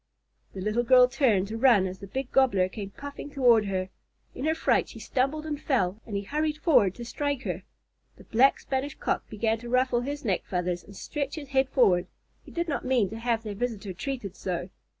The 0.53 0.61
little 0.61 0.81
girl 0.81 1.07
turned 1.07 1.47
to 1.49 1.59
run 1.59 1.85
as 1.85 1.99
the 1.99 2.07
big 2.07 2.31
Gobbler 2.31 2.67
came 2.69 2.89
puffing 2.89 3.29
toward 3.29 3.65
her. 3.65 3.89
In 4.33 4.45
her 4.45 4.55
fright 4.55 4.89
she 4.89 4.97
stumbled 4.97 5.45
and 5.45 5.61
fell, 5.61 6.01
and 6.07 6.15
he 6.15 6.23
hurried 6.23 6.57
forward 6.57 6.95
to 6.95 7.05
strike 7.05 7.43
her. 7.43 7.61
The 8.17 8.23
Black 8.23 8.59
Spanish 8.59 8.95
Cock 8.95 9.29
began 9.29 9.59
to 9.59 9.69
ruffle 9.69 10.01
his 10.01 10.25
neck 10.25 10.43
feathers 10.45 10.83
and 10.83 10.95
stretch 10.95 11.35
his 11.35 11.49
head 11.49 11.69
forward. 11.69 12.07
He 12.43 12.49
did 12.49 12.67
not 12.67 12.83
mean 12.83 13.11
to 13.11 13.19
have 13.19 13.43
their 13.43 13.53
visitor 13.53 13.93
treated 13.93 14.35
so. 14.35 14.69